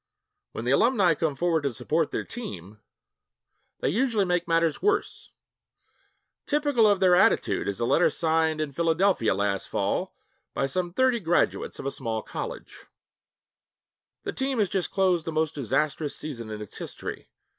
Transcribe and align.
When 0.53 0.65
the 0.65 0.71
alumni 0.71 1.13
come 1.13 1.35
forward 1.35 1.61
to 1.61 1.71
'support 1.71 2.09
their 2.09 2.23
team,' 2.23 2.79
they 3.81 3.89
usually 3.89 4.25
make 4.25 4.47
matters 4.47 4.81
worse. 4.81 5.31
Typical 6.47 6.87
of 6.87 6.99
their 6.99 7.13
attitude 7.13 7.67
is 7.67 7.79
a 7.79 7.85
letter 7.85 8.09
signed 8.09 8.59
in 8.59 8.71
Philadelphia 8.71 9.35
last 9.35 9.69
fall 9.69 10.15
by 10.55 10.65
some 10.65 10.91
thirty 10.91 11.19
graduates 11.19 11.77
of 11.77 11.85
a 11.85 11.91
small 11.91 12.23
college: 12.23 12.87
'The 14.23 14.33
team 14.33 14.57
has 14.57 14.69
just 14.69 14.89
closed 14.89 15.25
the 15.25 15.31
most 15.31 15.53
disastrous 15.53 16.15
season 16.15 16.49
in 16.49 16.63
its 16.63 16.79
history.... 16.79 17.29